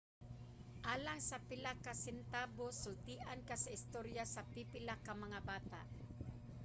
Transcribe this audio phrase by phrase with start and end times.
[0.93, 5.81] alang sa pila ka sentabos sultian ka sa istorya sa pipila ka mga bata